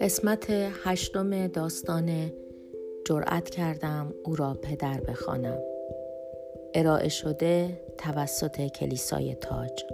قسمت 0.00 0.46
هشتم 0.84 1.46
داستان 1.46 2.32
جرأت 3.06 3.50
کردم 3.50 4.14
او 4.24 4.36
را 4.36 4.58
پدر 4.62 5.00
بخوانم. 5.00 5.58
ارائه 6.74 7.08
شده 7.08 7.80
توسط 7.98 8.66
کلیسای 8.66 9.34
تاج. 9.34 9.84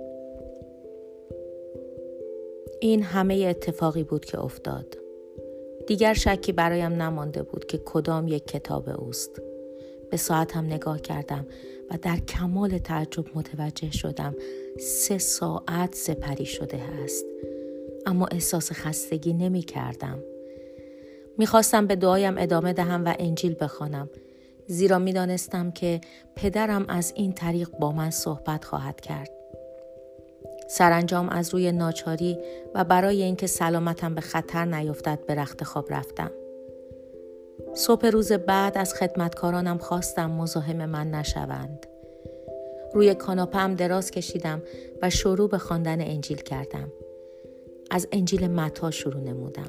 این 2.80 3.02
همه 3.02 3.34
اتفاقی 3.34 4.02
بود 4.02 4.24
که 4.24 4.40
افتاد. 4.40 4.98
دیگر 5.86 6.14
شکی 6.14 6.52
برایم 6.52 6.92
نمانده 6.92 7.42
بود 7.42 7.64
که 7.64 7.78
کدام 7.78 8.28
یک 8.28 8.46
کتاب 8.46 8.88
اوست. 8.88 9.42
به 10.10 10.16
ساعتم 10.16 10.64
نگاه 10.64 11.00
کردم. 11.00 11.46
و 11.90 11.98
در 12.02 12.16
کمال 12.16 12.78
تعجب 12.78 13.24
متوجه 13.34 13.90
شدم 13.90 14.34
سه 14.80 15.18
ساعت 15.18 15.94
سپری 15.94 16.46
شده 16.46 16.82
است 16.82 17.24
اما 18.06 18.26
احساس 18.26 18.72
خستگی 18.72 19.32
نمی 19.32 19.62
کردم. 19.62 20.18
می 21.38 21.46
خواستم 21.46 21.86
به 21.86 21.96
دعایم 21.96 22.38
ادامه 22.38 22.72
دهم 22.72 23.04
و 23.04 23.14
انجیل 23.18 23.56
بخوانم 23.60 24.10
زیرا 24.66 24.98
می 24.98 25.12
دانستم 25.12 25.70
که 25.70 26.00
پدرم 26.36 26.84
از 26.88 27.12
این 27.16 27.32
طریق 27.32 27.70
با 27.70 27.92
من 27.92 28.10
صحبت 28.10 28.64
خواهد 28.64 29.00
کرد. 29.00 29.30
سرانجام 30.68 31.28
از 31.28 31.54
روی 31.54 31.72
ناچاری 31.72 32.38
و 32.74 32.84
برای 32.84 33.22
اینکه 33.22 33.46
سلامتم 33.46 34.14
به 34.14 34.20
خطر 34.20 34.64
نیفتد 34.64 35.26
به 35.26 35.34
رخت 35.34 35.64
خواب 35.64 35.92
رفتم. 35.92 36.30
صبح 37.76 38.06
روز 38.06 38.32
بعد 38.32 38.78
از 38.78 38.94
خدمتکارانم 38.94 39.78
خواستم 39.78 40.30
مزاحم 40.30 40.86
من 40.86 41.10
نشوند. 41.10 41.86
روی 42.94 43.14
کاناپم 43.14 43.74
دراز 43.74 44.10
کشیدم 44.10 44.62
و 45.02 45.10
شروع 45.10 45.48
به 45.48 45.58
خواندن 45.58 46.00
انجیل 46.00 46.36
کردم. 46.36 46.92
از 47.90 48.08
انجیل 48.12 48.48
متا 48.48 48.90
شروع 48.90 49.20
نمودم. 49.20 49.68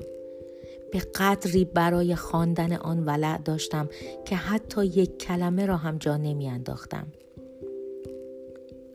به 0.92 1.00
قدری 1.00 1.66
برای 1.66 2.16
خواندن 2.16 2.73
آن 2.73 3.06
ولع 3.06 3.38
داشتم 3.38 3.90
که 4.26 4.36
حتی 4.36 4.86
یک 4.86 5.17
کلمه 5.17 5.66
را 5.66 5.78
هم 5.78 5.98
جا 5.98 6.17
نمی 6.17 6.50
انداختم. 6.50 7.08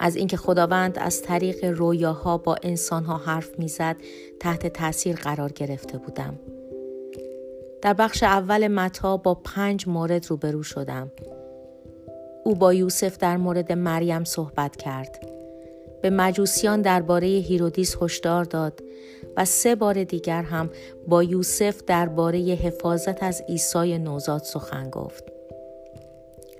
از 0.00 0.16
اینکه 0.16 0.36
خداوند 0.36 0.98
از 0.98 1.22
طریق 1.22 1.64
رویاها 1.64 2.38
با 2.38 2.56
انسانها 2.62 3.16
حرف 3.16 3.58
می‌زد 3.58 3.96
تحت 4.40 4.66
تاثیر 4.66 5.16
قرار 5.16 5.52
گرفته 5.52 5.98
بودم. 5.98 6.38
در 7.82 7.92
بخش 7.92 8.22
اول 8.22 8.68
متا 8.68 9.16
با 9.16 9.34
پنج 9.34 9.88
مورد 9.88 10.26
روبرو 10.26 10.62
شدم. 10.62 11.10
او 12.44 12.54
با 12.54 12.74
یوسف 12.74 13.18
در 13.18 13.36
مورد 13.36 13.72
مریم 13.72 14.24
صحبت 14.24 14.76
کرد. 14.76 15.28
به 16.02 16.10
مجوسیان 16.10 16.82
درباره 16.82 17.26
هیرودیس 17.26 17.96
هشدار 18.02 18.44
داد 18.44 18.80
و 19.36 19.44
سه 19.44 19.74
بار 19.74 20.04
دیگر 20.04 20.42
هم 20.42 20.70
با 21.08 21.22
یوسف 21.22 21.82
درباره 21.86 22.38
حفاظت 22.38 23.22
از 23.22 23.42
عیسی 23.48 23.98
نوزاد 23.98 24.42
سخن 24.42 24.90
گفت. 24.90 25.24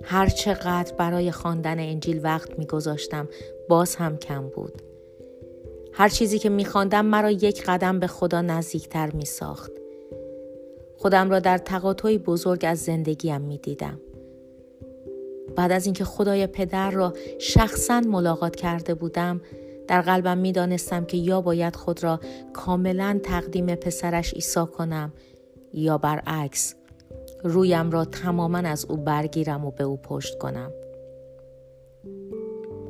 هر 0.03 0.29
چقدر 0.29 0.93
برای 0.93 1.31
خواندن 1.31 1.79
انجیل 1.79 2.19
وقت 2.23 2.59
میگذاشتم 2.59 3.27
باز 3.69 3.95
هم 3.95 4.17
کم 4.17 4.49
بود. 4.49 4.81
هر 5.93 6.09
چیزی 6.09 6.39
که 6.39 6.49
میخواندم 6.49 7.05
مرا 7.05 7.31
یک 7.31 7.63
قدم 7.67 7.99
به 7.99 8.07
خدا 8.07 8.41
نزدیکتر 8.41 9.11
می 9.11 9.25
ساخت. 9.25 9.82
خودم 11.03 11.29
را 11.29 11.39
در 11.39 11.57
تقاطعی 11.57 12.17
بزرگ 12.17 12.65
از 12.65 12.79
زندگیم 12.79 13.41
می 13.41 13.57
دیدم. 13.57 13.99
بعد 15.55 15.71
از 15.71 15.85
اینکه 15.85 16.03
خدای 16.03 16.47
پدر 16.47 16.91
را 16.91 17.13
شخصا 17.39 17.99
ملاقات 17.99 18.55
کرده 18.55 18.93
بودم 18.93 19.41
در 19.87 20.01
قلبم 20.01 20.37
می 20.37 20.51
دانستم 20.51 21.05
که 21.05 21.17
یا 21.17 21.41
باید 21.41 21.75
خود 21.75 22.03
را 22.03 22.19
کاملا 22.53 23.19
تقدیم 23.23 23.75
پسرش 23.75 24.33
عیسی 24.33 24.65
کنم 24.65 25.13
یا 25.73 25.97
برعکس 25.97 26.75
رویم 27.43 27.91
را 27.91 28.05
تماما 28.05 28.57
از 28.57 28.85
او 28.85 28.97
برگیرم 28.97 29.65
و 29.65 29.71
به 29.71 29.83
او 29.83 29.97
پشت 29.97 30.37
کنم. 30.37 30.71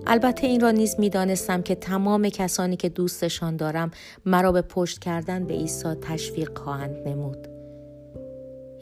البته 0.07 0.47
این 0.47 0.62
را 0.62 0.72
نیز 0.72 0.96
می 1.00 1.09
دانستم 1.09 1.62
که 1.62 1.75
تمام 1.75 2.29
کسانی 2.29 2.75
که 2.75 2.90
دوستشان 2.90 3.56
دارم 3.56 3.91
مرا 4.25 4.52
به 4.52 4.62
پشت 4.62 5.00
کردن 5.00 5.44
به 5.46 5.53
عیسی 5.53 5.94
تشویق 6.02 6.57
خواهند 6.57 7.07
نمود. 7.07 7.53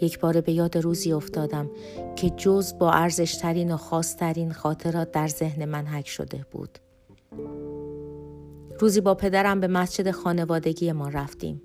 یک 0.02 0.20
بار 0.20 0.42
به 0.42 0.52
یاد 0.52 0.78
روزی 0.78 1.14
افتادم 1.14 1.70
که 2.16 2.30
جز 2.30 2.78
با 2.80 2.92
ارزشترین 2.92 3.72
و 3.72 3.78
خاصترین 3.78 4.54
خاطرات 4.54 5.12
در 5.12 5.28
ذهن 5.28 5.66
من 5.66 5.86
حک 5.86 6.08
شده 6.08 6.46
بود. 6.52 6.80
روزی 8.80 9.02
با 9.02 9.16
پدرم 9.16 9.60
به 9.60 9.68
مسجد 9.68 10.12
خانوادگی 10.12 10.92
ما 10.92 11.10
رفتیم. 11.10 11.62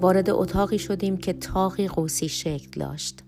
وارد 0.00 0.30
اتاقی 0.30 0.78
شدیم 0.78 1.16
که 1.16 1.32
تاقی 1.32 1.88
قوسی 1.88 2.28
شکل 2.28 2.80
داشت. 2.80 3.22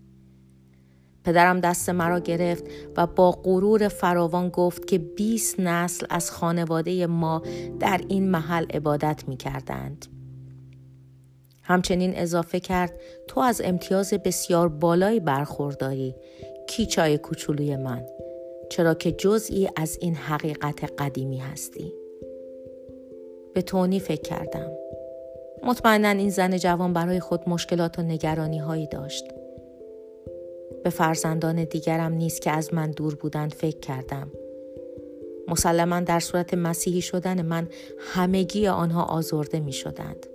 پدرم 1.24 1.60
دست 1.60 1.90
مرا 1.90 2.20
گرفت 2.20 2.64
و 2.96 3.06
با 3.06 3.30
غرور 3.30 3.88
فراوان 3.88 4.48
گفت 4.48 4.86
که 4.86 4.98
20 4.98 5.60
نسل 5.60 6.06
از 6.10 6.30
خانواده 6.30 7.06
ما 7.06 7.42
در 7.80 8.00
این 8.08 8.30
محل 8.30 8.66
عبادت 8.70 9.24
می 9.28 9.36
کردند. 9.36 10.06
همچنین 11.68 12.16
اضافه 12.16 12.60
کرد 12.60 12.92
تو 13.26 13.40
از 13.40 13.60
امتیاز 13.64 14.14
بسیار 14.14 14.68
بالایی 14.68 15.20
برخورداری. 15.20 16.14
کیچای 16.68 17.18
کوچولوی 17.18 17.76
من؟ 17.76 18.06
چرا 18.70 18.94
که 18.94 19.12
جزئی 19.12 19.68
از 19.76 19.98
این 20.00 20.14
حقیقت 20.14 20.92
قدیمی 20.98 21.38
هستی. 21.38 21.92
به 23.54 23.62
تونی 23.62 24.00
فکر 24.00 24.20
کردم. 24.22 24.72
مطمئنا 25.62 26.08
این 26.08 26.30
زن 26.30 26.56
جوان 26.56 26.92
برای 26.92 27.20
خود 27.20 27.48
مشکلات 27.48 27.98
و 27.98 28.02
نگرانی 28.02 28.58
هایی 28.58 28.86
داشت. 28.86 29.24
به 30.84 30.90
فرزندان 30.90 31.64
دیگرم 31.64 32.12
نیست 32.12 32.42
که 32.42 32.50
از 32.50 32.74
من 32.74 32.90
دور 32.90 33.14
بودند 33.14 33.54
فکر 33.54 33.78
کردم. 33.78 34.32
مسلما 35.48 36.00
در 36.00 36.20
صورت 36.20 36.54
مسیحی 36.54 37.00
شدن 37.00 37.42
من 37.42 37.68
همگی 37.98 38.68
آنها 38.68 39.02
آزرده 39.02 39.60
می 39.60 39.72
شدند. 39.72 40.26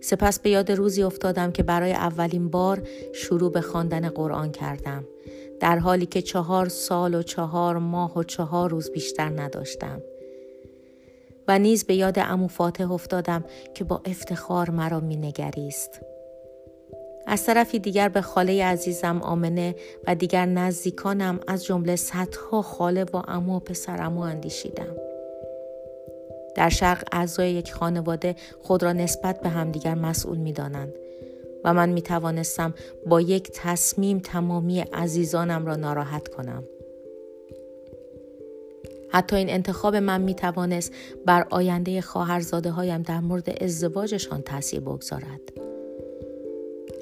سپس 0.00 0.40
به 0.40 0.50
یاد 0.50 0.72
روزی 0.72 1.02
افتادم 1.02 1.52
که 1.52 1.62
برای 1.62 1.92
اولین 1.92 2.48
بار 2.48 2.82
شروع 3.14 3.52
به 3.52 3.60
خواندن 3.60 4.08
قرآن 4.08 4.52
کردم. 4.52 5.04
در 5.60 5.78
حالی 5.78 6.06
که 6.06 6.22
چهار 6.22 6.68
سال 6.68 7.14
و 7.14 7.22
چهار 7.22 7.78
ماه 7.78 8.18
و 8.18 8.22
چهار 8.22 8.70
روز 8.70 8.90
بیشتر 8.90 9.28
نداشتم. 9.28 10.02
و 11.48 11.58
نیز 11.58 11.84
به 11.84 11.94
یاد 11.94 12.18
امو 12.18 12.48
فاتح 12.48 12.92
افتادم 12.92 13.44
که 13.74 13.84
با 13.84 14.02
افتخار 14.04 14.70
مرا 14.70 15.00
مینگریست. 15.00 16.00
از 17.26 17.46
طرفی 17.46 17.78
دیگر 17.78 18.08
به 18.08 18.20
خاله 18.20 18.64
عزیزم 18.64 19.22
آمنه 19.22 19.74
و 20.06 20.14
دیگر 20.14 20.46
نزدیکانم 20.46 21.40
از 21.48 21.64
جمله 21.64 21.96
صدها 21.96 22.62
خاله 22.62 23.04
و 23.04 23.22
امو 23.28 23.56
و 23.56 23.60
پسرمو 23.60 24.20
اندیشیدم. 24.20 25.09
در 26.56 26.68
شرق 26.68 27.04
اعضای 27.12 27.52
یک 27.52 27.72
خانواده 27.72 28.36
خود 28.62 28.82
را 28.82 28.92
نسبت 28.92 29.40
به 29.40 29.48
همدیگر 29.48 29.94
مسئول 29.94 30.38
می 30.38 30.52
دانند 30.52 30.92
و 31.64 31.74
من 31.74 31.88
می 31.88 32.02
توانستم 32.02 32.74
با 33.06 33.20
یک 33.20 33.50
تصمیم 33.54 34.18
تمامی 34.18 34.80
عزیزانم 34.80 35.66
را 35.66 35.76
ناراحت 35.76 36.28
کنم. 36.28 36.64
حتی 39.12 39.36
این 39.36 39.50
انتخاب 39.50 39.96
من 39.96 40.20
می 40.20 40.34
توانست 40.34 40.92
بر 41.26 41.46
آینده 41.50 42.00
خواهرزاده 42.00 42.70
هایم 42.70 43.02
در 43.02 43.20
مورد 43.20 43.62
ازدواجشان 43.62 44.42
تاثیر 44.42 44.80
بگذارد. 44.80 45.40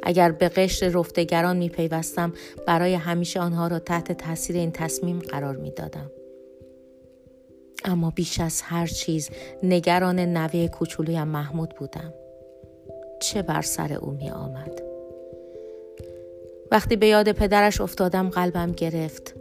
اگر 0.03 0.33
به 0.33 0.49
قشر 0.49 0.89
رفتگران 0.89 1.57
می 1.57 1.69
پیوستم 1.69 2.33
برای 2.67 2.95
همیشه 2.95 3.41
آنها 3.41 3.67
را 3.67 3.79
تحت 3.79 4.13
تاثیر 4.13 4.57
این 4.57 4.71
تصمیم 4.73 5.19
قرار 5.19 5.57
می 5.57 5.71
دادم. 5.71 6.11
اما 7.85 8.11
بیش 8.11 8.41
از 8.41 8.63
هر 8.63 8.87
چیز 8.87 9.31
نگران 9.63 10.21
نوه 10.21 10.69
کوچولویم 10.69 11.29
محمود 11.29 11.75
بودم. 11.79 12.15
چه 13.21 13.43
بر 13.43 13.63
سر 13.63 13.93
او 13.93 14.11
می 14.11 14.31
آمد؟ 14.31 14.83
وقتی 16.71 16.97
به 16.97 17.07
یاد 17.07 17.33
پدرش 17.33 17.81
افتادم 17.81 18.29
قلبم 18.29 18.73
گرفت. 18.73 19.35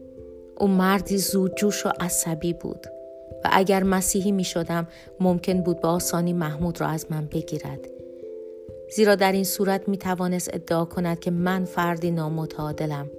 او 0.57 0.67
مردی 0.67 1.17
زودجوش 1.17 1.85
و 1.85 1.89
عصبی 1.99 2.53
بود 2.53 2.87
و 3.43 3.49
اگر 3.51 3.83
مسیحی 3.83 4.31
می 4.31 4.43
شدم 4.43 4.87
ممکن 5.19 5.61
بود 5.61 5.81
به 5.81 5.87
آسانی 5.87 6.33
محمود 6.33 6.81
را 6.81 6.87
از 6.87 7.05
من 7.09 7.25
بگیرد. 7.25 7.79
زیرا 8.95 9.15
در 9.15 9.31
این 9.31 9.43
صورت 9.43 9.89
می 9.89 9.97
توانست 9.97 10.49
ادعا 10.53 10.85
کند 10.85 11.19
که 11.19 11.31
من 11.31 11.65
فردی 11.65 12.11
نامتعادلم. 12.11 13.09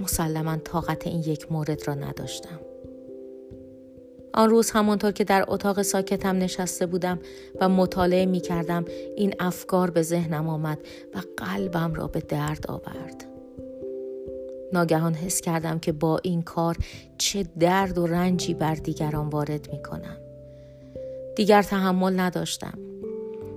مسلما 0.00 0.56
طاقت 0.56 1.06
این 1.06 1.20
یک 1.20 1.52
مورد 1.52 1.88
را 1.88 1.94
نداشتم. 1.94 2.69
آن 4.34 4.50
روز 4.50 4.70
همانطور 4.70 5.12
که 5.12 5.24
در 5.24 5.44
اتاق 5.48 5.82
ساکتم 5.82 6.38
نشسته 6.38 6.86
بودم 6.86 7.18
و 7.60 7.68
مطالعه 7.68 8.26
می 8.26 8.40
کردم 8.40 8.84
این 9.16 9.34
افکار 9.38 9.90
به 9.90 10.02
ذهنم 10.02 10.48
آمد 10.48 10.78
و 11.14 11.18
قلبم 11.36 11.94
را 11.94 12.06
به 12.06 12.20
درد 12.20 12.66
آورد. 12.68 13.24
ناگهان 14.72 15.14
حس 15.14 15.40
کردم 15.40 15.78
که 15.78 15.92
با 15.92 16.20
این 16.22 16.42
کار 16.42 16.76
چه 17.18 17.46
درد 17.60 17.98
و 17.98 18.06
رنجی 18.06 18.54
بر 18.54 18.74
دیگران 18.74 19.28
وارد 19.28 19.72
می 19.72 19.82
کنم. 19.82 20.16
دیگر 21.36 21.62
تحمل 21.62 22.20
نداشتم. 22.20 22.78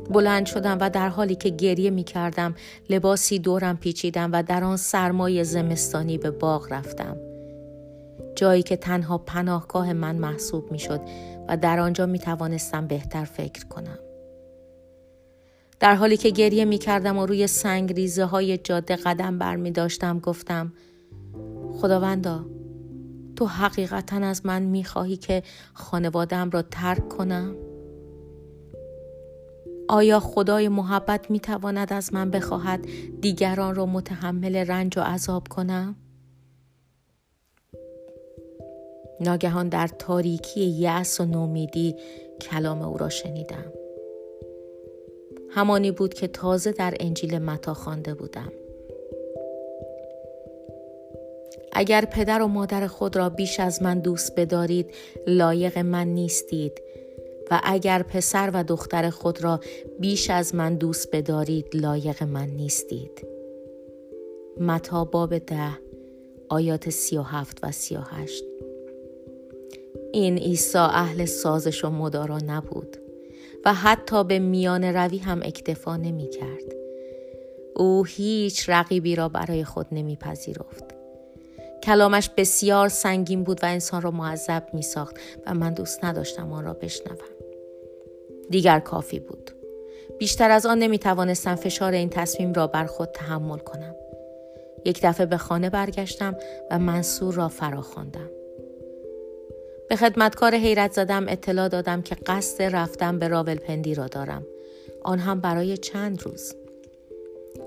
بلند 0.10 0.46
شدم 0.46 0.78
و 0.82 0.90
در 0.90 1.10
حالی 1.10 1.36
که 1.36 1.50
گریه 1.50 1.90
می 1.90 2.04
کردم 2.04 2.56
لباسی 2.90 3.40
دورم 3.40 3.78
پیچیدم 3.78 4.30
و 4.34 4.44
در 4.44 4.64
آن 4.64 4.78
سرمای 4.78 5.44
زمستانی 5.44 6.18
به 6.18 6.32
باغ 6.32 6.74
رفتم. 6.74 7.33
جایی 8.44 8.64
که 8.64 8.78
تنها 8.78 9.18
پناهگاه 9.18 9.94
من 9.94 10.16
محسوب 10.16 10.72
می 10.72 10.80
شد 10.80 11.02
و 11.48 11.58
در 11.58 11.80
آنجا 11.80 12.06
می 12.06 12.20
توانستم 12.20 12.88
بهتر 12.88 13.26
فکر 13.26 13.66
کنم. 13.66 14.00
در 15.80 15.96
حالی 15.96 16.18
که 16.18 16.30
گریه 16.30 16.66
می 16.66 16.78
کردم 16.78 17.18
و 17.18 17.26
روی 17.26 17.48
سنگ 17.48 17.94
ریزه 17.94 18.26
های 18.26 18.58
جاده 18.58 18.96
قدم 18.96 19.38
بر 19.38 19.56
می 19.56 19.72
داشتم 19.72 20.20
گفتم 20.20 20.74
خداوندا 21.82 22.46
تو 23.36 23.46
حقیقتا 23.46 24.18
از 24.18 24.46
من 24.46 24.62
می 24.62 24.84
خواهی 24.84 25.18
که 25.18 25.44
خانوادم 25.74 26.50
را 26.50 26.62
ترک 26.62 27.10
کنم؟ 27.10 27.56
آیا 29.90 30.20
خدای 30.20 30.70
محبت 30.70 31.32
می 31.32 31.40
تواند 31.40 31.94
از 31.94 32.14
من 32.14 32.32
بخواهد 32.32 32.88
دیگران 33.22 33.76
را 33.76 33.86
متحمل 33.86 34.56
رنج 34.56 34.98
و 34.98 35.02
عذاب 35.02 35.48
کنم؟ 35.48 35.96
ناگهان 39.20 39.70
در 39.70 39.88
تاریکی 40.00 40.66
یأس 40.66 41.22
و 41.22 41.26
نومیدی 41.26 41.96
کلام 42.42 42.82
او 42.82 42.98
را 42.98 43.10
شنیدم. 43.10 43.74
همانی 45.50 45.92
بود 45.92 46.14
که 46.14 46.28
تازه 46.28 46.72
در 46.72 46.94
انجیل 47.00 47.40
متا 47.40 47.74
خوانده 47.74 48.14
بودم. 48.14 48.52
اگر 51.74 52.06
پدر 52.06 52.42
و 52.42 52.48
مادر 52.48 52.88
خود 52.88 53.16
را 53.16 53.30
بیش 53.30 53.60
از 53.60 53.82
من 53.82 54.00
دوست 54.00 54.36
بدارید 54.36 54.92
لایق 55.28 55.78
من 55.78 56.08
نیستید 56.08 56.82
و 57.52 57.62
اگر 57.64 58.04
پسر 58.04 58.52
و 58.54 58.64
دختر 58.64 59.10
خود 59.10 59.44
را 59.44 59.60
بیش 60.00 60.30
از 60.30 60.56
من 60.56 60.76
دوست 60.76 61.16
بدارید 61.16 61.66
لایق 61.74 62.24
من 62.24 62.48
نیستید 62.48 63.28
متا 64.60 65.06
باب 65.06 65.38
ده 65.38 65.80
آیات 66.50 66.90
سی 66.90 67.18
و 67.18 67.22
هفت 67.22 67.60
و 67.64 67.72
سی 67.72 67.96
و 67.96 68.00
هشت 68.00 68.44
این 70.14 70.38
عیسی 70.38 70.78
اهل 70.78 71.26
سازش 71.26 71.86
و 71.86 71.90
مدارا 71.90 72.38
نبود 72.38 72.98
و 73.66 73.74
حتی 73.74 74.24
به 74.24 74.40
میان 74.40 74.84
روی 74.84 75.18
هم 75.18 75.42
اکتفا 75.44 75.98
نمی 75.98 76.30
کرد. 76.30 76.76
او 77.76 78.04
هیچ 78.06 78.70
رقیبی 78.70 79.16
را 79.16 79.30
برای 79.30 79.64
خود 79.64 79.86
نمی 79.92 80.16
پذیرفت. 80.16 80.84
کلامش 81.84 82.30
بسیار 82.38 82.90
سنگین 82.90 83.44
بود 83.44 83.64
و 83.64 83.66
انسان 83.66 84.02
را 84.02 84.12
معذب 84.12 84.64
می 84.74 84.82
ساخت 84.82 85.16
و 85.46 85.54
من 85.54 85.74
دوست 85.74 86.06
نداشتم 86.06 86.54
آن 86.54 86.64
را 86.64 86.74
بشنوم. 86.74 87.18
دیگر 88.50 88.80
کافی 88.80 89.20
بود. 89.20 89.52
بیشتر 90.20 90.52
از 90.52 90.66
آن 90.66 90.80
نمی 90.80 91.00
توانستم 91.00 91.56
فشار 91.56 91.92
این 91.92 92.10
تصمیم 92.10 92.54
را 92.54 92.68
بر 92.68 92.86
خود 92.86 93.10
تحمل 93.10 93.58
کنم. 93.58 93.96
یک 94.86 95.00
دفعه 95.04 95.26
به 95.26 95.38
خانه 95.38 95.70
برگشتم 95.70 96.36
و 96.72 96.80
منصور 96.80 97.34
را 97.34 97.48
فرا 97.48 97.82
خواندم. 97.82 98.30
به 99.94 99.98
خدمتکار 99.98 100.56
حیرت 100.56 100.92
زدم 100.92 101.26
اطلاع 101.30 101.68
دادم 101.68 102.02
که 102.02 102.16
قصد 102.16 102.64
رفتن 102.64 103.20
به 103.20 103.28
راولپندی 103.28 103.96
را 103.96 104.08
دارم. 104.08 104.44
آن 105.04 105.20
هم 105.20 105.40
برای 105.40 105.78
چند 105.78 106.24
روز. 106.24 106.56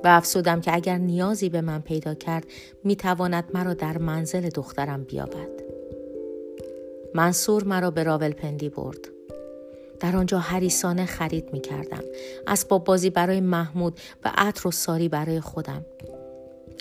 و 0.04 0.08
افسودم 0.08 0.60
که 0.60 0.74
اگر 0.74 0.98
نیازی 0.98 1.48
به 1.48 1.60
من 1.60 1.80
پیدا 1.80 2.14
کرد 2.14 2.44
می 2.84 2.96
تواند 2.96 3.44
مرا 3.54 3.74
در 3.74 3.98
منزل 3.98 4.48
دخترم 4.48 5.04
بیابد. 5.04 5.48
منصور 7.14 7.64
مرا 7.64 7.90
به 7.90 8.02
راولپندی 8.02 8.68
برد. 8.68 9.08
در 10.00 10.16
آنجا 10.16 10.38
هریسانه 10.38 11.06
خرید 11.06 11.52
می 11.52 11.60
کردم. 11.60 12.02
اسباب 12.46 12.84
بازی 12.84 13.10
برای 13.10 13.40
محمود 13.40 14.00
و 14.24 14.32
عطر 14.34 14.68
و 14.68 14.70
ساری 14.70 15.08
برای 15.08 15.40
خودم. 15.40 15.84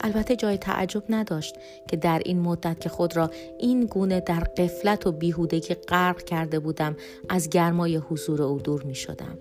البته 0.01 0.35
جای 0.35 0.57
تعجب 0.57 1.03
نداشت 1.09 1.55
که 1.87 1.97
در 1.97 2.21
این 2.25 2.39
مدت 2.39 2.79
که 2.79 2.89
خود 2.89 3.17
را 3.17 3.31
این 3.59 3.85
گونه 3.85 4.19
در 4.19 4.39
قفلت 4.39 5.07
و 5.07 5.11
بیهودگی 5.11 5.73
غرق 5.73 6.23
کرده 6.23 6.59
بودم 6.59 6.95
از 7.29 7.49
گرمای 7.49 7.95
حضور 7.95 8.41
او 8.43 8.59
دور 8.59 8.83
می 8.83 8.95
شدم. 8.95 9.37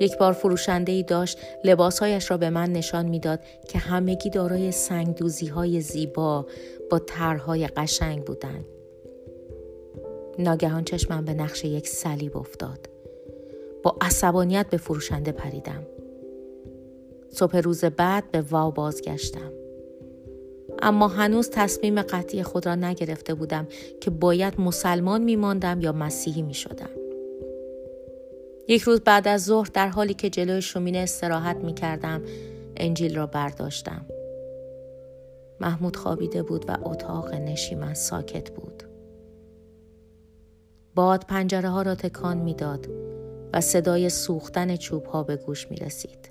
یک 0.00 0.18
بار 0.18 0.32
فروشنده 0.32 0.92
ای 0.92 1.02
داشت 1.02 1.38
لباسهایش 1.64 2.30
را 2.30 2.36
به 2.36 2.50
من 2.50 2.72
نشان 2.72 3.06
می‌داد 3.06 3.40
که 3.68 3.78
همگی 3.78 4.30
دارای 4.30 4.72
سنگدوزی 4.72 5.46
های 5.46 5.80
زیبا 5.80 6.46
با 6.90 6.98
طرحهای 6.98 7.66
قشنگ 7.66 8.24
بودند. 8.24 8.64
ناگهان 10.38 10.84
چشمم 10.84 11.24
به 11.24 11.34
نقش 11.34 11.64
یک 11.64 11.88
صلیب 11.88 12.36
افتاد. 12.36 12.88
با 13.82 13.96
عصبانیت 14.00 14.66
به 14.70 14.76
فروشنده 14.76 15.32
پریدم. 15.32 15.86
صبح 17.32 17.56
روز 17.56 17.84
بعد 17.84 18.30
به 18.30 18.40
واو 18.40 18.72
بازگشتم. 18.72 19.52
اما 20.82 21.08
هنوز 21.08 21.50
تصمیم 21.50 22.02
قطعی 22.02 22.42
خود 22.42 22.66
را 22.66 22.74
نگرفته 22.74 23.34
بودم 23.34 23.68
که 24.00 24.10
باید 24.10 24.60
مسلمان 24.60 25.22
می 25.24 25.36
ماندم 25.36 25.80
یا 25.80 25.92
مسیحی 25.92 26.42
می 26.42 26.54
شدم. 26.54 26.90
یک 28.68 28.82
روز 28.82 29.00
بعد 29.00 29.28
از 29.28 29.44
ظهر 29.44 29.68
در 29.74 29.88
حالی 29.88 30.14
که 30.14 30.30
جلوی 30.30 30.62
شومینه 30.62 30.98
استراحت 30.98 31.56
می 31.56 31.74
کردم 31.74 32.22
انجیل 32.76 33.16
را 33.16 33.26
برداشتم. 33.26 34.06
محمود 35.60 35.96
خوابیده 35.96 36.42
بود 36.42 36.64
و 36.68 36.76
اتاق 36.82 37.34
نشیمن 37.34 37.94
ساکت 37.94 38.50
بود. 38.50 38.82
باد 40.94 41.24
پنجره 41.28 41.68
ها 41.68 41.82
را 41.82 41.94
تکان 41.94 42.38
می‌داد 42.38 42.86
و 43.52 43.60
صدای 43.60 44.08
سوختن 44.08 44.76
چوب 44.76 45.04
ها 45.06 45.22
به 45.22 45.36
گوش 45.36 45.70
می 45.70 45.76
رسید. 45.76 46.29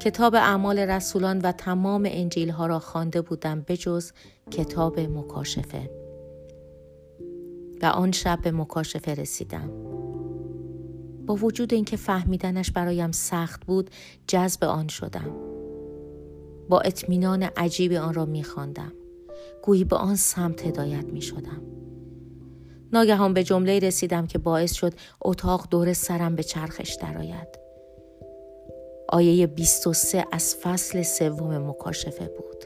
کتاب 0.00 0.34
اعمال 0.34 0.78
رسولان 0.78 1.38
و 1.38 1.52
تمام 1.52 2.02
انجیل 2.06 2.50
ها 2.50 2.66
را 2.66 2.78
خوانده 2.78 3.22
بودم 3.22 3.64
بجز 3.68 4.12
کتاب 4.50 5.00
مکاشفه 5.00 5.90
و 7.82 7.86
آن 7.86 8.12
شب 8.12 8.38
به 8.42 8.52
مکاشفه 8.52 9.14
رسیدم. 9.14 9.70
با 11.26 11.34
وجود 11.34 11.74
اینکه 11.74 11.96
فهمیدنش 11.96 12.70
برایم 12.70 13.12
سخت 13.12 13.66
بود 13.66 13.90
جذب 14.26 14.64
آن 14.64 14.88
شدم. 14.88 15.36
با 16.68 16.80
اطمینان 16.80 17.42
عجیب 17.42 17.92
آن 17.92 18.14
را 18.14 18.24
میخواندم. 18.24 18.92
گویی 19.62 19.84
به 19.84 19.96
آن 19.96 20.16
سمت 20.16 20.66
هدایت 20.66 21.04
می 21.04 21.22
شدم. 21.22 21.62
ناگهان 22.92 23.34
به 23.34 23.44
جمله 23.44 23.78
رسیدم 23.78 24.26
که 24.26 24.38
باعث 24.38 24.72
شد 24.72 24.92
اتاق 25.22 25.66
دور 25.70 25.92
سرم 25.92 26.36
به 26.36 26.42
چرخش 26.42 26.94
درآید. 27.00 27.67
آیه 29.08 29.46
23 29.46 30.24
از 30.32 30.56
فصل 30.56 31.02
سوم 31.02 31.68
مکاشفه 31.68 32.24
بود. 32.24 32.64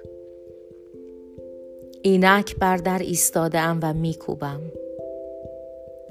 اینک 2.03 2.57
بر 2.57 2.77
در 2.77 2.99
ایستاده 2.99 3.61
ام 3.61 3.79
و 3.83 3.93
میکوبم. 3.93 4.61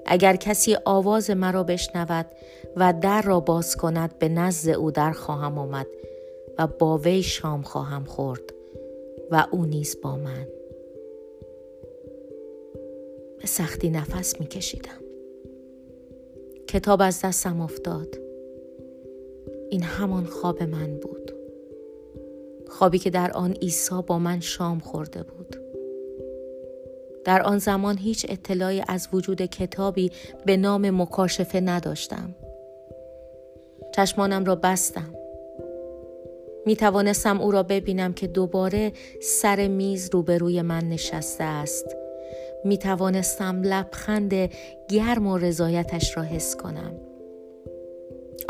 اگر 0.06 0.36
کسی 0.36 0.78
آواز 0.86 1.30
مرا 1.30 1.64
بشنود 1.64 2.26
و 2.76 2.94
در 3.02 3.22
را 3.22 3.40
باز 3.40 3.78
کند 3.78 4.20
به 4.20 4.30
نزد 4.30 4.70
او 4.70 4.92
در 4.92 5.12
خواهم 5.12 5.58
آمد 5.58 5.88
و 6.58 6.68
با 6.68 6.98
وی 6.98 7.24
شام 7.24 7.62
خواهم 7.62 8.04
خورد 8.04 8.54
و 9.32 9.48
او 9.52 9.66
نیز 9.66 9.98
با 10.02 10.16
من. 10.16 10.48
به 13.40 13.48
سختی 13.48 13.90
نفس 13.90 14.40
می 14.40 14.48
کشیدم. 14.48 15.02
کتاب 16.68 17.02
از 17.02 17.22
دستم 17.22 17.62
افتاد. 17.62 18.21
این 19.72 19.84
همان 19.84 20.26
خواب 20.26 20.64
من 20.64 20.98
بود. 20.98 21.32
خوابی 22.68 23.00
که 23.00 23.10
در 23.10 23.32
آن 23.32 23.52
عیسی 23.52 24.02
با 24.08 24.20
من 24.20 24.40
شام 24.40 24.80
خورده 24.80 25.24
بود. 25.24 25.56
در 27.24 27.42
آن 27.42 27.58
زمان 27.58 27.98
هیچ 27.98 28.26
اطلاعی 28.30 28.84
از 28.88 29.08
وجود 29.14 29.42
کتابی 29.42 30.12
به 30.46 30.58
نام 30.58 31.02
مکاشفه 31.02 31.60
نداشتم. 31.60 32.36
چشمانم 33.96 34.46
را 34.46 34.56
بستم. 34.56 35.16
می 36.66 36.76
توانستم 36.76 37.42
او 37.42 37.52
را 37.52 37.64
ببینم 37.64 38.14
که 38.14 38.28
دوباره 38.28 38.94
سر 39.22 39.68
میز 39.68 40.10
روبروی 40.14 40.62
من 40.62 40.90
نشسته 40.90 41.44
است 41.44 41.96
می 42.66 42.78
توانستم 42.78 43.62
لبخند 43.62 44.34
گرم 44.90 45.28
و 45.28 45.38
رضایتش 45.38 46.18
را 46.18 46.24
حس 46.24 46.56
کنم. 46.56 47.11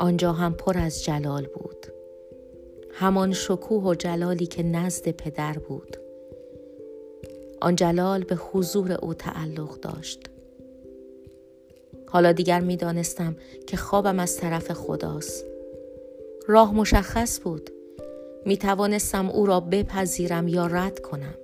آنجا 0.01 0.33
هم 0.33 0.53
پر 0.53 0.77
از 0.77 1.03
جلال 1.03 1.47
بود. 1.53 1.87
همان 2.93 3.33
شکوه 3.33 3.83
و 3.83 3.95
جلالی 3.95 4.45
که 4.45 4.63
نزد 4.63 5.09
پدر 5.11 5.53
بود. 5.53 5.97
آن 7.61 7.75
جلال 7.75 8.23
به 8.23 8.35
حضور 8.35 8.91
او 8.91 9.13
تعلق 9.13 9.79
داشت. 9.79 10.19
حالا 12.07 12.31
دیگر 12.31 12.59
می 12.59 12.77
دانستم 12.77 13.35
که 13.67 13.77
خوابم 13.77 14.19
از 14.19 14.37
طرف 14.37 14.71
خداست. 14.71 15.45
راه 16.47 16.73
مشخص 16.73 17.39
بود. 17.43 17.69
می 18.45 18.57
توانستم 18.57 19.29
او 19.29 19.45
را 19.45 19.59
بپذیرم 19.59 20.47
یا 20.47 20.67
رد 20.67 20.99
کنم. 20.99 21.35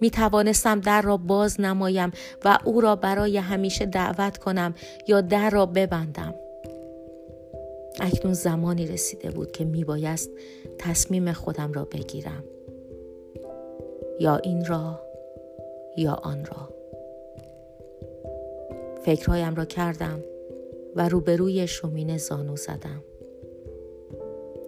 می 0.00 0.10
توانستم 0.10 0.80
در 0.80 1.02
را 1.02 1.16
باز 1.16 1.60
نمایم 1.60 2.10
و 2.44 2.58
او 2.64 2.80
را 2.80 2.96
برای 2.96 3.38
همیشه 3.38 3.86
دعوت 3.86 4.38
کنم 4.38 4.74
یا 5.08 5.20
در 5.20 5.50
را 5.50 5.66
ببندم. 5.66 6.34
اکنون 8.00 8.34
زمانی 8.34 8.86
رسیده 8.86 9.30
بود 9.30 9.52
که 9.52 9.64
می 9.64 9.84
بایست 9.84 10.30
تصمیم 10.78 11.32
خودم 11.32 11.72
را 11.72 11.84
بگیرم. 11.84 12.44
یا 14.20 14.36
این 14.36 14.64
را 14.64 15.00
یا 15.96 16.12
آن 16.12 16.44
را. 16.44 16.68
فکرهایم 19.04 19.54
را 19.54 19.64
کردم 19.64 20.24
و 20.96 21.08
روبروی 21.08 21.66
شومینه 21.66 22.18
زانو 22.18 22.56
زدم. 22.56 23.04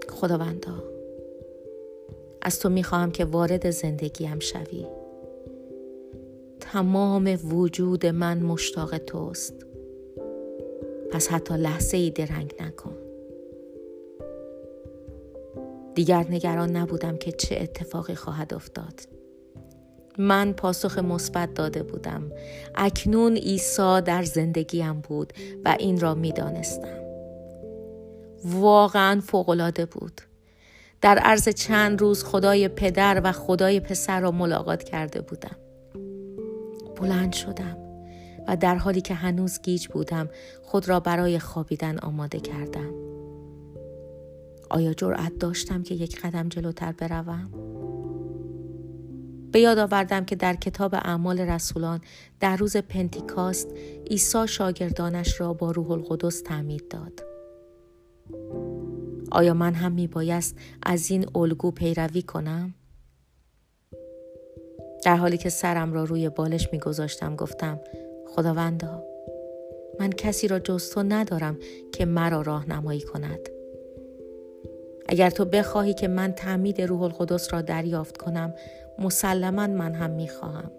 خداوندا 0.09 0.85
از 2.43 2.61
تو 2.61 2.69
می‌خواهم 2.69 3.11
که 3.11 3.25
وارد 3.25 3.71
زندگیم 3.71 4.39
شوی 4.39 4.87
تمام 6.61 7.39
وجود 7.45 8.07
من 8.07 8.39
مشتاق 8.39 8.99
توست 8.99 9.55
پس 11.11 11.29
حتی 11.29 11.55
لحظه 11.55 11.97
ای 11.97 12.11
درنگ 12.11 12.55
نکن 12.61 13.04
دیگر 15.95 16.27
نگران 16.31 16.77
نبودم 16.77 17.17
که 17.17 17.33
چه 17.33 17.59
اتفاقی 17.61 18.15
خواهد 18.15 18.55
افتاد. 18.55 19.01
من 20.19 20.53
پاسخ 20.53 20.99
مثبت 20.99 21.55
داده 21.55 21.83
بودم. 21.83 22.33
اکنون 22.75 23.37
عیسی 23.37 24.01
در 24.05 24.23
زندگیم 24.23 25.01
بود 25.01 25.33
و 25.65 25.77
این 25.79 26.01
را 26.01 26.15
می‌دانستم. 26.15 26.99
واقعا 28.45 29.21
فوقالعاده 29.21 29.87
بود. 29.87 30.21
در 31.01 31.19
عرض 31.19 31.49
چند 31.49 32.01
روز 32.01 32.25
خدای 32.25 32.69
پدر 32.69 33.21
و 33.25 33.33
خدای 33.33 33.81
پسر 33.81 34.21
را 34.21 34.31
ملاقات 34.31 34.83
کرده 34.83 35.21
بودم. 35.21 35.57
بلند 36.97 37.33
شدم 37.33 37.77
و 38.49 38.57
در 38.57 38.77
حالی 38.77 39.01
که 39.01 39.15
هنوز 39.15 39.61
گیج 39.63 39.89
بودم 39.89 40.29
خود 40.63 40.89
را 40.89 41.01
برای 41.01 41.39
خوابیدن 41.39 41.99
آماده 41.99 42.41
کردم. 42.41 43.04
آیا 44.71 44.95
جرأت 44.95 45.39
داشتم 45.39 45.83
که 45.83 45.95
یک 45.95 46.21
قدم 46.21 46.49
جلوتر 46.49 46.93
بروم؟ 46.93 47.51
به 49.53 49.61
یاد 49.61 49.79
آوردم 49.79 50.25
که 50.25 50.37
در 50.37 50.55
کتاب 50.55 50.95
اعمال 50.95 51.41
رسولان 51.41 52.01
در 52.41 52.57
روز 52.57 52.77
پنتیکاست 52.77 53.69
عیسی 54.11 54.49
شاگردانش 54.49 55.41
را 55.41 55.53
با 55.53 55.71
روح 55.71 55.91
القدس 55.91 56.43
تعمید 56.43 56.89
داد. 56.89 57.25
آیا 59.31 59.55
من 59.55 59.75
هم 59.75 59.93
می 59.93 60.07
بایست 60.07 60.57
از 60.83 61.11
این 61.11 61.27
الگو 61.35 61.71
پیروی 61.71 62.23
کنم؟ 62.23 62.75
در 65.05 65.17
حالی 65.17 65.39
که 65.39 65.49
سرم 65.49 65.93
را 65.93 66.05
روی 66.05 66.29
بالش 66.29 66.69
می 66.73 66.79
گذاشتم 66.79 67.37
گفتم 67.37 67.81
خداوندا 68.27 69.03
من 70.01 70.11
کسی 70.11 70.49
را 70.49 70.59
جز 70.59 70.91
تو 70.91 71.03
ندارم 71.03 71.59
که 71.93 72.05
مرا 72.05 72.43
راهنمایی 72.43 73.01
کند. 73.01 73.54
اگر 75.09 75.31
تو 75.31 75.45
بخواهی 75.45 75.95
که 75.95 76.09
من 76.09 76.33
تعمید 76.33 76.81
روح 76.81 77.03
القدس 77.03 77.53
را 77.53 77.63
دریافت 77.63 78.17
کنم 78.17 78.55
مسلما 78.99 79.67
من 79.67 79.95
هم 79.95 80.11
می 80.11 80.29
خواهم. 80.29 80.71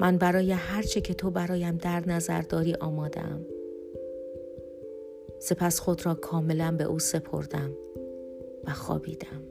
من 0.00 0.18
برای 0.18 0.52
هرچه 0.52 1.00
که 1.00 1.14
تو 1.14 1.30
برایم 1.30 1.76
در 1.76 2.08
نظر 2.08 2.42
داری 2.42 2.74
آمادم. 2.74 3.40
سپس 5.40 5.80
خود 5.80 6.06
را 6.06 6.14
کاملا 6.14 6.74
به 6.78 6.84
او 6.84 6.98
سپردم 6.98 7.70
و 8.66 8.70
خوابیدم. 8.70 9.42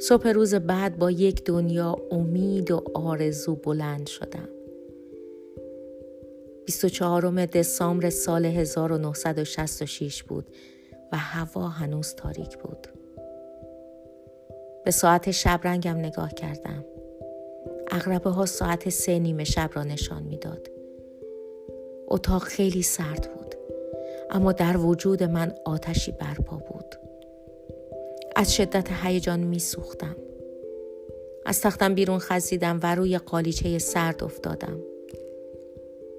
صبح 0.00 0.28
روز 0.28 0.54
بعد 0.54 0.98
با 0.98 1.10
یک 1.10 1.44
دنیا 1.44 1.96
امید 2.10 2.70
و 2.70 2.84
آرزو 2.94 3.56
بلند 3.56 4.06
شدم. 4.06 4.48
24 6.66 7.46
دسامبر 7.46 8.10
سال 8.10 8.44
1966 8.44 10.22
بود 10.22 10.46
و 11.12 11.16
هوا 11.16 11.68
هنوز 11.68 12.14
تاریک 12.14 12.58
بود. 12.58 12.88
به 14.84 14.90
ساعت 14.90 15.30
شبرنگم 15.30 15.96
نگاه 15.96 16.34
کردم. 16.34 16.84
اغربه 17.90 18.30
ها 18.30 18.46
ساعت 18.46 18.88
سه 18.88 19.18
نیمه 19.18 19.44
شب 19.44 19.70
را 19.72 19.84
نشان 19.84 20.22
می‌داد. 20.22 20.70
اتاق 22.08 22.42
خیلی 22.42 22.82
سرد 22.82 23.34
بود 23.34 23.54
اما 24.30 24.52
در 24.52 24.76
وجود 24.76 25.22
من 25.22 25.54
آتشی 25.64 26.12
برپا 26.12 26.56
بود. 26.56 26.94
از 28.36 28.54
شدت 28.54 28.88
هیجان 29.02 29.40
می 29.40 29.58
سوختم. 29.58 30.16
از 31.46 31.60
تختم 31.60 31.94
بیرون 31.94 32.18
خزیدم 32.18 32.80
و 32.82 32.94
روی 32.94 33.18
قالیچه 33.18 33.78
سرد 33.78 34.24
افتادم. 34.24 34.93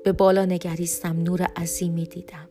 به 0.05 0.11
بالا 0.11 0.45
نگریستم 0.45 1.23
نور 1.23 1.41
عظیمی 1.41 2.05
دیدم. 2.05 2.49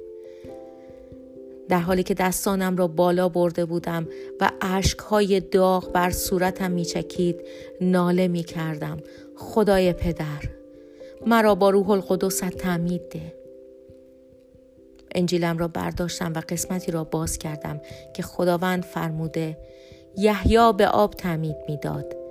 در 1.69 1.79
حالی 1.79 2.03
که 2.03 2.15
دستانم 2.15 2.77
را 2.77 2.89
بالا 2.89 3.29
برده 3.29 3.65
بودم 3.65 4.07
و 4.41 4.51
اشکهای 4.61 5.41
داغ 5.41 5.93
بر 5.93 6.11
صورتم 6.11 6.71
میچکید 6.71 7.41
ناله 7.81 8.29
می 8.29 8.43
کردم 8.43 8.97
خدای 9.37 9.93
پدر 9.93 10.43
مرا 11.27 11.55
با 11.55 11.71
روح 11.71 11.91
القدس 11.91 12.39
تعمید 12.39 13.09
ده. 13.09 13.35
انجیلم 15.15 15.59
را 15.59 15.69
برداشتم 15.69 16.33
و 16.35 16.43
قسمتی 16.49 16.93
را 16.93 17.05
باز 17.05 17.39
کردم 17.39 17.81
که 18.15 18.23
خداوند 18.23 18.85
فرموده 18.85 19.59
یحیی 20.17 20.73
به 20.73 20.87
آب 20.87 21.15
تعمید 21.15 21.57
می‌داد. 21.69 22.24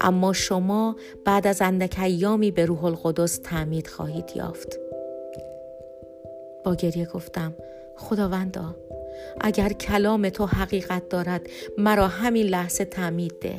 اما 0.00 0.32
شما 0.32 0.96
بعد 1.24 1.46
از 1.46 1.62
اندک 1.62 1.96
ایامی 1.98 2.50
به 2.50 2.66
روح 2.66 2.84
القدس 2.84 3.38
تعمید 3.38 3.86
خواهید 3.86 4.32
یافت 4.36 4.78
با 6.64 6.74
گریه 6.74 7.06
گفتم 7.06 7.54
خداوندا 7.96 8.76
اگر 9.40 9.68
کلام 9.68 10.28
تو 10.28 10.46
حقیقت 10.46 11.08
دارد 11.08 11.46
مرا 11.78 12.08
همین 12.08 12.46
لحظه 12.46 12.84
تعمید 12.84 13.38
ده 13.40 13.58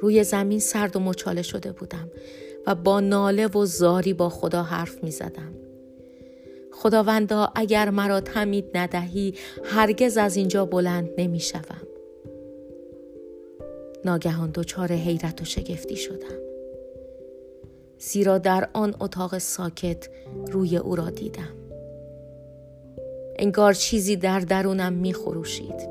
روی 0.00 0.24
زمین 0.24 0.58
سرد 0.58 0.96
و 0.96 1.00
مچاله 1.00 1.42
شده 1.42 1.72
بودم 1.72 2.10
و 2.66 2.74
با 2.74 3.00
ناله 3.00 3.46
و 3.46 3.64
زاری 3.66 4.14
با 4.14 4.28
خدا 4.28 4.62
حرف 4.62 5.04
می 5.04 5.10
زدم. 5.10 5.54
خداوندا 6.72 7.52
اگر 7.54 7.90
مرا 7.90 8.20
تمید 8.20 8.64
ندهی 8.74 9.34
هرگز 9.64 10.16
از 10.16 10.36
اینجا 10.36 10.64
بلند 10.64 11.10
نمی 11.18 11.40
شوم. 11.40 11.89
ناگهان 14.04 14.50
دچار 14.54 14.92
حیرت 14.92 15.42
و 15.42 15.44
شگفتی 15.44 15.96
شدم. 15.96 16.38
زیرا 17.98 18.38
در 18.38 18.68
آن 18.72 18.94
اتاق 19.00 19.38
ساکت 19.38 20.08
روی 20.52 20.76
او 20.76 20.96
را 20.96 21.10
دیدم. 21.10 21.54
انگار 23.36 23.72
چیزی 23.72 24.16
در 24.16 24.40
درونم 24.40 24.92
می 24.92 25.12
خروشید. 25.12 25.90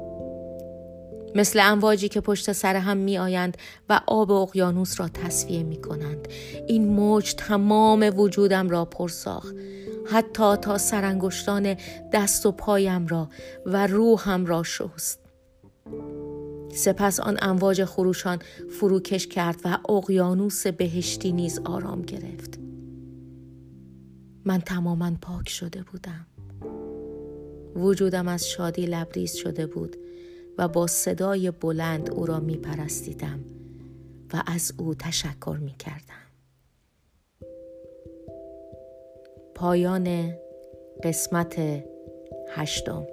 مثل 1.35 1.59
امواجی 1.63 2.09
که 2.09 2.21
پشت 2.21 2.51
سر 2.51 2.75
هم 2.75 2.97
می 2.97 3.17
آیند 3.17 3.57
و 3.89 4.01
آب 4.07 4.31
اقیانوس 4.31 4.99
را 4.99 5.07
تصفیه 5.07 5.63
می 5.63 5.81
کنند. 5.81 6.27
این 6.67 6.87
موج 6.87 7.33
تمام 7.33 8.11
وجودم 8.15 8.69
را 8.69 8.85
پرساخت 8.85 9.55
حتی 10.11 10.55
تا 10.55 10.77
سرانگشتان 10.77 11.75
دست 12.13 12.45
و 12.45 12.51
پایم 12.51 13.07
را 13.07 13.29
و 13.65 13.87
روحم 13.87 14.45
را 14.45 14.63
شست. 14.63 15.19
سپس 16.73 17.19
آن 17.19 17.37
امواج 17.41 17.83
خروشان 17.85 18.39
فروکش 18.79 19.27
کرد 19.27 19.61
و 19.65 19.91
اقیانوس 19.91 20.67
بهشتی 20.67 21.31
نیز 21.31 21.59
آرام 21.65 22.01
گرفت. 22.01 22.59
من 24.45 24.61
تماما 24.61 25.11
پاک 25.21 25.49
شده 25.49 25.83
بودم. 25.83 26.25
وجودم 27.75 28.27
از 28.27 28.49
شادی 28.49 28.85
لبریز 28.85 29.33
شده 29.33 29.65
بود 29.65 29.95
و 30.57 30.67
با 30.67 30.87
صدای 30.87 31.51
بلند 31.51 32.09
او 32.09 32.25
را 32.25 32.39
می 32.39 32.57
پرستیدم 32.57 33.39
و 34.33 34.43
از 34.47 34.73
او 34.77 34.95
تشکر 34.95 35.57
می 35.61 35.75
کردم. 35.79 36.29
پایان 39.55 40.33
قسمت 41.03 41.83
هشتم 42.49 43.07